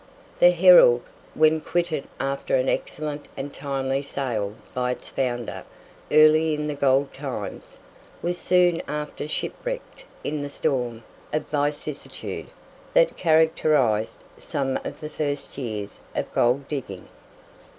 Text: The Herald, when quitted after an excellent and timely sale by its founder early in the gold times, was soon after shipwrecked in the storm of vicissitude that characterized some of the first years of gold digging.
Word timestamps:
The 0.39 0.49
Herald, 0.49 1.03
when 1.35 1.61
quitted 1.61 2.07
after 2.19 2.55
an 2.55 2.67
excellent 2.67 3.27
and 3.37 3.53
timely 3.53 4.01
sale 4.01 4.55
by 4.73 4.93
its 4.93 5.09
founder 5.11 5.63
early 6.11 6.55
in 6.55 6.65
the 6.65 6.73
gold 6.73 7.13
times, 7.13 7.79
was 8.23 8.35
soon 8.35 8.81
after 8.87 9.27
shipwrecked 9.27 10.05
in 10.23 10.41
the 10.41 10.49
storm 10.49 11.03
of 11.31 11.47
vicissitude 11.51 12.47
that 12.95 13.15
characterized 13.15 14.23
some 14.37 14.79
of 14.83 15.01
the 15.01 15.09
first 15.09 15.55
years 15.59 16.01
of 16.15 16.33
gold 16.33 16.67
digging. 16.67 17.07